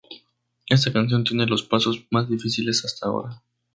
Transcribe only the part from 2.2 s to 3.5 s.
difíciles hasta ahora.